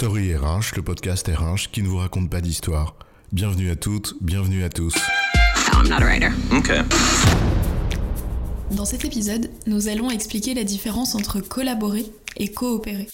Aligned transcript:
Story 0.00 0.34
RH, 0.34 0.76
le 0.76 0.82
podcast 0.82 1.28
RH 1.28 1.70
qui 1.70 1.82
ne 1.82 1.88
vous 1.88 1.98
raconte 1.98 2.30
pas 2.30 2.40
d'histoire. 2.40 2.96
Bienvenue 3.32 3.68
à 3.68 3.76
toutes, 3.76 4.14
bienvenue 4.22 4.64
à 4.64 4.70
tous. 4.70 4.94
I'm 5.74 5.90
not 5.90 5.96
a 5.96 6.06
writer. 6.06 6.30
Okay. 6.50 6.80
Dans 8.70 8.86
cet 8.86 9.04
épisode, 9.04 9.50
nous 9.66 9.88
allons 9.88 10.10
expliquer 10.10 10.54
la 10.54 10.64
différence 10.64 11.14
entre 11.14 11.40
collaborer 11.40 12.06
et 12.38 12.50
coopérer. 12.50 13.08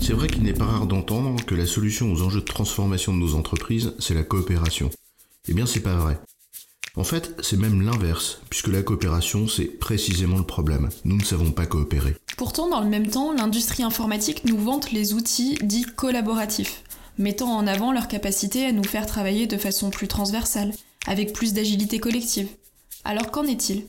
C'est 0.00 0.12
vrai 0.12 0.26
qu'il 0.26 0.42
n'est 0.42 0.52
pas 0.52 0.64
rare 0.64 0.86
d'entendre 0.86 1.36
que 1.44 1.54
la 1.54 1.66
solution 1.66 2.12
aux 2.12 2.22
enjeux 2.22 2.40
de 2.40 2.44
transformation 2.44 3.14
de 3.14 3.20
nos 3.20 3.36
entreprises, 3.36 3.94
c'est 4.00 4.14
la 4.14 4.24
coopération. 4.24 4.90
Eh 5.46 5.54
bien, 5.54 5.66
c'est 5.66 5.84
pas 5.84 5.94
vrai. 5.94 6.18
En 6.96 7.04
fait, 7.04 7.36
c'est 7.42 7.58
même 7.58 7.80
l'inverse, 7.80 8.40
puisque 8.50 8.68
la 8.68 8.82
coopération, 8.82 9.46
c'est 9.46 9.66
précisément 9.66 10.38
le 10.38 10.44
problème. 10.44 10.88
Nous 11.04 11.16
ne 11.16 11.24
savons 11.24 11.52
pas 11.52 11.66
coopérer. 11.66 12.16
Pourtant, 12.36 12.68
dans 12.68 12.80
le 12.80 12.88
même 12.88 13.06
temps, 13.06 13.32
l'industrie 13.32 13.84
informatique 13.84 14.44
nous 14.44 14.58
vante 14.58 14.90
les 14.90 15.14
outils 15.14 15.56
dits 15.62 15.84
collaboratifs, 15.84 16.82
mettant 17.16 17.56
en 17.56 17.66
avant 17.66 17.92
leur 17.92 18.08
capacité 18.08 18.66
à 18.66 18.72
nous 18.72 18.82
faire 18.82 19.06
travailler 19.06 19.46
de 19.46 19.56
façon 19.56 19.90
plus 19.90 20.08
transversale, 20.08 20.72
avec 21.06 21.32
plus 21.32 21.52
d'agilité 21.52 22.00
collective. 22.00 22.48
Alors 23.04 23.30
qu'en 23.30 23.44
est-il? 23.44 23.86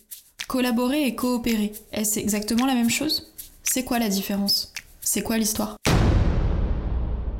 Collaborer 0.48 1.08
et 1.08 1.16
coopérer, 1.16 1.74
est-ce 1.92 2.20
exactement 2.20 2.68
la 2.68 2.76
même 2.76 2.92
chose? 2.92 3.32
C'est 3.64 3.84
quoi 3.84 3.98
la 3.98 4.10
différence? 4.10 4.74
C'est 5.02 5.24
quoi 5.24 5.40
l'histoire? 5.40 5.78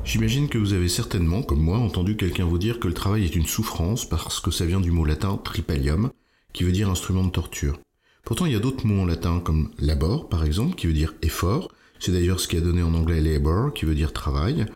J'imagine 0.04 0.48
que 0.48 0.58
vous 0.58 0.72
avez 0.72 0.88
certainement, 0.88 1.42
comme 1.42 1.62
moi, 1.62 1.78
entendu 1.78 2.16
quelqu'un 2.16 2.46
vous 2.46 2.58
dire 2.58 2.80
que 2.80 2.88
le 2.88 2.94
travail 2.94 3.24
est 3.24 3.36
une 3.36 3.46
souffrance 3.46 4.08
parce 4.08 4.40
que 4.40 4.50
ça 4.50 4.64
vient 4.64 4.80
du 4.80 4.90
mot 4.90 5.04
latin 5.04 5.38
tripalium, 5.42 6.10
qui 6.52 6.64
veut 6.64 6.72
dire 6.72 6.90
instrument 6.90 7.24
de 7.24 7.30
torture. 7.30 7.78
Pourtant, 8.26 8.44
il 8.46 8.52
y 8.52 8.56
a 8.56 8.58
d'autres 8.58 8.88
mots 8.88 9.02
en 9.02 9.06
latin 9.06 9.38
comme 9.38 9.70
labor, 9.78 10.28
par 10.28 10.44
exemple, 10.44 10.74
qui 10.74 10.88
veut 10.88 10.92
dire 10.92 11.14
effort. 11.22 11.70
C'est 12.00 12.10
d'ailleurs 12.10 12.40
ce 12.40 12.48
qui 12.48 12.56
a 12.56 12.60
donné 12.60 12.82
en 12.82 12.92
anglais 12.92 13.20
labor, 13.20 13.72
qui 13.72 13.84
veut 13.84 13.94
dire 13.94 14.12
travail. 14.12 14.66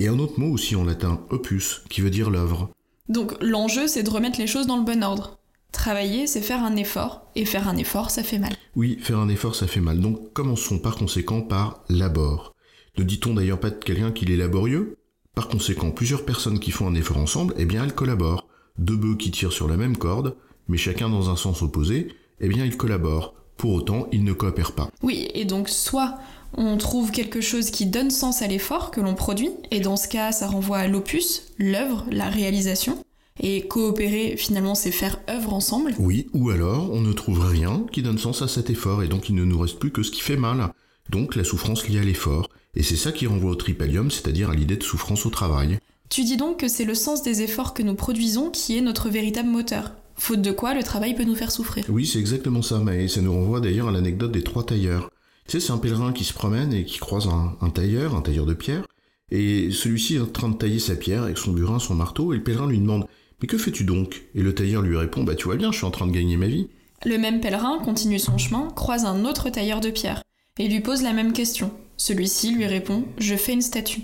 Et 0.00 0.08
un 0.08 0.18
autre 0.18 0.40
mot 0.40 0.52
aussi 0.52 0.74
en 0.74 0.82
latin 0.82 1.20
opus, 1.30 1.82
qui 1.88 2.00
veut 2.00 2.10
dire 2.10 2.28
l'œuvre. 2.28 2.70
Donc 3.08 3.36
l'enjeu, 3.40 3.86
c'est 3.86 4.02
de 4.02 4.10
remettre 4.10 4.40
les 4.40 4.48
choses 4.48 4.66
dans 4.66 4.76
le 4.76 4.84
bon 4.84 5.04
ordre. 5.04 5.38
Travailler, 5.70 6.26
c'est 6.26 6.40
faire 6.40 6.64
un 6.64 6.74
effort, 6.74 7.30
et 7.36 7.44
faire 7.44 7.68
un 7.68 7.76
effort, 7.76 8.10
ça 8.10 8.24
fait 8.24 8.40
mal. 8.40 8.56
Oui, 8.74 8.98
faire 9.00 9.20
un 9.20 9.28
effort, 9.28 9.54
ça 9.54 9.68
fait 9.68 9.80
mal. 9.80 10.00
Donc 10.00 10.32
commençons 10.32 10.80
par 10.80 10.96
conséquent 10.96 11.40
par 11.40 11.84
labor. 11.88 12.56
Ne 12.98 13.04
dit-on 13.04 13.34
d'ailleurs 13.34 13.60
pas 13.60 13.70
de 13.70 13.76
quelqu'un 13.76 14.10
qu'il 14.10 14.32
est 14.32 14.36
laborieux? 14.36 14.96
Par 15.36 15.46
conséquent, 15.46 15.92
plusieurs 15.92 16.24
personnes 16.24 16.58
qui 16.58 16.72
font 16.72 16.88
un 16.88 16.96
effort 16.96 17.18
ensemble, 17.18 17.54
eh 17.58 17.64
bien 17.64 17.84
elles 17.84 17.94
collaborent. 17.94 18.48
Deux 18.76 18.96
bœufs 18.96 19.16
qui 19.16 19.30
tirent 19.30 19.52
sur 19.52 19.68
la 19.68 19.76
même 19.76 19.96
corde, 19.96 20.34
mais 20.66 20.78
chacun 20.78 21.08
dans 21.08 21.30
un 21.30 21.36
sens 21.36 21.62
opposé, 21.62 22.08
eh 22.40 22.48
bien 22.48 22.64
ils 22.64 22.76
collaborent. 22.76 23.34
Pour 23.56 23.72
autant, 23.72 24.06
ils 24.12 24.22
ne 24.22 24.32
coopèrent 24.32 24.72
pas. 24.72 24.88
Oui, 25.02 25.28
et 25.34 25.44
donc 25.44 25.68
soit 25.68 26.18
on 26.56 26.76
trouve 26.76 27.10
quelque 27.10 27.40
chose 27.40 27.70
qui 27.70 27.86
donne 27.86 28.10
sens 28.10 28.42
à 28.42 28.46
l'effort 28.46 28.90
que 28.90 29.00
l'on 29.00 29.14
produit, 29.14 29.50
et 29.70 29.80
dans 29.80 29.96
ce 29.96 30.08
cas, 30.08 30.32
ça 30.32 30.46
renvoie 30.46 30.78
à 30.78 30.88
l'opus, 30.88 31.42
l'œuvre, 31.58 32.04
la 32.10 32.28
réalisation. 32.28 33.02
Et 33.40 33.68
coopérer, 33.68 34.36
finalement, 34.36 34.74
c'est 34.74 34.90
faire 34.90 35.20
œuvre 35.28 35.52
ensemble. 35.52 35.94
Oui, 35.98 36.26
ou 36.32 36.50
alors 36.50 36.90
on 36.92 37.00
ne 37.00 37.12
trouve 37.12 37.46
rien 37.46 37.84
qui 37.92 38.02
donne 38.02 38.18
sens 38.18 38.42
à 38.42 38.48
cet 38.48 38.70
effort, 38.70 39.02
et 39.02 39.08
donc 39.08 39.28
il 39.28 39.34
ne 39.34 39.44
nous 39.44 39.58
reste 39.58 39.78
plus 39.78 39.92
que 39.92 40.02
ce 40.02 40.10
qui 40.10 40.20
fait 40.20 40.36
mal. 40.36 40.72
Donc 41.10 41.36
la 41.36 41.44
souffrance 41.44 41.88
liée 41.88 42.00
à 42.00 42.04
l'effort. 42.04 42.48
Et 42.74 42.82
c'est 42.82 42.96
ça 42.96 43.12
qui 43.12 43.26
renvoie 43.26 43.50
au 43.50 43.54
tripalium, 43.54 44.10
c'est-à-dire 44.10 44.50
à, 44.50 44.54
l'idée 44.54 44.76
de 44.76 44.82
souffrance 44.82 45.26
au 45.26 45.30
travail. 45.30 45.78
Tu 46.10 46.24
dis 46.24 46.36
donc 46.36 46.60
que 46.60 46.68
c'est 46.68 46.84
le 46.84 46.94
sens 46.94 47.22
des 47.22 47.42
efforts 47.42 47.74
que 47.74 47.82
nous 47.82 47.94
produisons 47.94 48.50
qui 48.50 48.76
est 48.76 48.80
notre 48.80 49.08
véritable 49.08 49.48
moteur. 49.48 49.92
Faute 50.18 50.42
de 50.42 50.50
quoi, 50.50 50.74
le 50.74 50.82
travail 50.82 51.14
peut 51.14 51.24
nous 51.24 51.36
faire 51.36 51.50
souffrir. 51.50 51.84
Oui, 51.88 52.04
c'est 52.04 52.18
exactement 52.18 52.60
ça, 52.60 52.80
mais 52.80 53.08
ça 53.08 53.20
nous 53.22 53.32
renvoie 53.32 53.60
d'ailleurs 53.60 53.88
à 53.88 53.92
l'anecdote 53.92 54.32
des 54.32 54.42
trois 54.42 54.66
tailleurs. 54.66 55.10
Tu 55.46 55.52
sais, 55.52 55.66
c'est 55.66 55.72
un 55.72 55.78
pèlerin 55.78 56.12
qui 56.12 56.24
se 56.24 56.34
promène 56.34 56.72
et 56.72 56.84
qui 56.84 56.98
croise 56.98 57.28
un, 57.28 57.56
un 57.60 57.70
tailleur, 57.70 58.14
un 58.14 58.20
tailleur 58.20 58.44
de 58.44 58.52
pierre, 58.52 58.84
et 59.30 59.70
celui-ci 59.70 60.16
est 60.16 60.20
en 60.20 60.26
train 60.26 60.48
de 60.48 60.56
tailler 60.56 60.78
sa 60.78 60.96
pierre 60.96 61.22
avec 61.22 61.38
son 61.38 61.52
burin, 61.52 61.78
son 61.78 61.94
marteau, 61.94 62.32
et 62.32 62.36
le 62.36 62.42
pèlerin 62.42 62.66
lui 62.66 62.78
demande 62.78 63.06
Mais 63.40 63.46
que 63.46 63.58
fais-tu 63.58 63.84
donc? 63.84 64.24
Et 64.34 64.42
le 64.42 64.54
tailleur 64.54 64.82
lui 64.82 64.96
répond 64.96 65.22
Bah 65.22 65.34
tu 65.34 65.44
vois 65.44 65.56
bien, 65.56 65.70
je 65.70 65.76
suis 65.76 65.86
en 65.86 65.90
train 65.90 66.06
de 66.06 66.12
gagner 66.12 66.36
ma 66.36 66.46
vie. 66.46 66.68
Le 67.06 67.16
même 67.16 67.40
pèlerin 67.40 67.78
continue 67.78 68.18
son 68.18 68.38
chemin, 68.38 68.68
croise 68.74 69.04
un 69.04 69.24
autre 69.24 69.50
tailleur 69.50 69.80
de 69.80 69.90
pierre, 69.90 70.22
et 70.58 70.68
lui 70.68 70.80
pose 70.80 71.02
la 71.02 71.12
même 71.12 71.32
question. 71.32 71.70
Celui-ci 71.96 72.52
lui 72.52 72.66
répond 72.66 73.04
Je 73.18 73.36
fais 73.36 73.52
une 73.52 73.62
statue. 73.62 74.02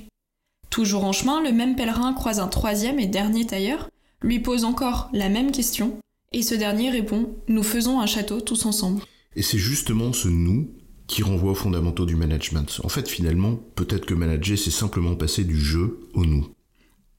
Toujours 0.70 1.04
en 1.04 1.12
chemin, 1.12 1.42
le 1.42 1.53
même 1.53 1.76
pèlerin 1.76 2.12
croise 2.14 2.41
un 2.41 2.48
troisième 2.48 2.98
et 2.98 3.06
dernier 3.06 3.47
tailleur, 3.47 3.88
lui 4.22 4.41
pose 4.41 4.64
encore 4.64 5.08
la 5.12 5.28
même 5.28 5.52
question, 5.52 5.98
et 6.32 6.42
ce 6.42 6.54
dernier 6.54 6.91
répond 6.91 7.28
Nous 7.48 7.62
faisons 7.62 8.00
un 8.00 8.06
château 8.06 8.41
tous 8.41 8.66
ensemble. 8.66 9.02
Et 9.36 9.42
c'est 9.42 9.58
justement 9.58 10.12
ce 10.12 10.28
nous 10.28 10.69
qui 11.06 11.22
renvoie 11.22 11.52
aux 11.52 11.56
fondamentaux 11.56 12.06
du 12.06 12.16
management. 12.16 12.80
En 12.82 12.88
fait, 12.88 13.08
finalement, 13.08 13.56
peut-être 13.74 14.06
que 14.06 14.14
manager, 14.14 14.58
c'est 14.58 14.70
simplement 14.70 15.14
passer 15.14 15.44
du 15.44 15.58
jeu 15.58 16.08
au 16.14 16.24
nous. 16.24 16.48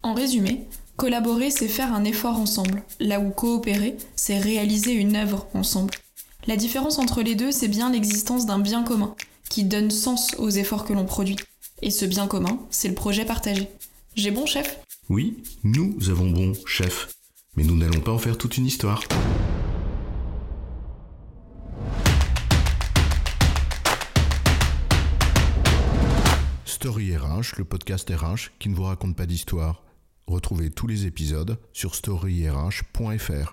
En 0.01 0.13
résumé, 0.13 0.65
collaborer, 0.97 1.49
c'est 1.49 1.67
faire 1.67 1.93
un 1.93 2.03
effort 2.03 2.37
ensemble, 2.37 2.83
là 2.99 3.19
où 3.19 3.29
coopérer, 3.29 3.95
c'est 4.15 4.39
réaliser 4.39 4.93
une 4.93 5.15
œuvre 5.15 5.47
ensemble. 5.53 5.93
La 6.47 6.57
différence 6.57 6.99
entre 6.99 7.21
les 7.21 7.35
deux, 7.35 7.51
c'est 7.51 7.67
bien 7.67 7.91
l'existence 7.91 8.45
d'un 8.45 8.59
bien 8.59 8.83
commun, 8.83 9.15
qui 9.49 9.63
donne 9.63 9.91
sens 9.91 10.35
aux 10.37 10.49
efforts 10.49 10.85
que 10.85 10.93
l'on 10.93 11.05
produit. 11.05 11.37
Et 11.81 11.91
ce 11.91 12.05
bien 12.05 12.27
commun, 12.27 12.59
c'est 12.69 12.87
le 12.87 12.95
projet 12.95 13.25
partagé. 13.25 13.67
J'ai 14.15 14.31
bon, 14.31 14.45
chef? 14.45 14.79
Oui, 15.07 15.43
nous 15.63 16.09
avons 16.09 16.31
bon, 16.31 16.53
chef. 16.65 17.13
Mais 17.55 17.63
nous 17.63 17.75
n'allons 17.75 17.99
pas 17.99 18.11
en 18.11 18.17
faire 18.17 18.39
toute 18.39 18.57
une 18.57 18.65
histoire. 18.65 19.03
Story 26.65 27.15
RH, 27.15 27.57
le 27.59 27.65
podcast 27.65 28.09
RH 28.09 28.49
qui 28.57 28.69
ne 28.69 28.75
vous 28.75 28.83
raconte 28.83 29.15
pas 29.15 29.27
d'histoire. 29.27 29.83
Retrouvez 30.25 30.71
tous 30.71 30.87
les 30.87 31.05
épisodes 31.05 31.59
sur 31.71 31.93
storyrh.fr. 31.93 33.51